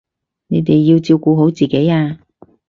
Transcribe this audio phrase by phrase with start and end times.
[0.47, 2.17] 你哋要照顧好自己啊